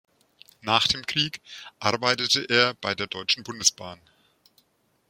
Nach 0.61 0.87
dem 0.87 1.05
Krieg 1.05 1.41
arbeitete 1.77 2.49
er 2.49 2.73
bei 2.73 2.95
der 2.95 3.05
Deutschen 3.05 3.43
Bundesbahn. 3.43 4.01